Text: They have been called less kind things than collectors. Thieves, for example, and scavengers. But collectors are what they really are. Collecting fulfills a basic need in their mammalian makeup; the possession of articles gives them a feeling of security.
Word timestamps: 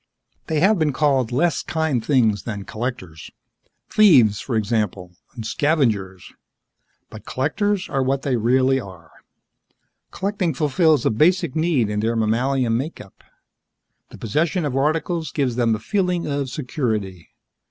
They 0.47 0.61
have 0.61 0.79
been 0.79 0.93
called 0.93 1.31
less 1.31 1.61
kind 1.61 2.03
things 2.03 2.41
than 2.41 2.63
collectors. 2.65 3.29
Thieves, 3.87 4.39
for 4.41 4.55
example, 4.55 5.15
and 5.35 5.45
scavengers. 5.45 6.33
But 7.11 7.27
collectors 7.27 7.87
are 7.87 8.01
what 8.01 8.23
they 8.23 8.35
really 8.35 8.79
are. 8.79 9.11
Collecting 10.09 10.55
fulfills 10.55 11.05
a 11.05 11.11
basic 11.11 11.55
need 11.55 11.87
in 11.87 11.99
their 11.99 12.15
mammalian 12.15 12.75
makeup; 12.77 13.23
the 14.09 14.17
possession 14.17 14.65
of 14.65 14.75
articles 14.75 15.31
gives 15.31 15.55
them 15.55 15.75
a 15.75 15.79
feeling 15.79 16.25
of 16.25 16.49
security. 16.49 17.29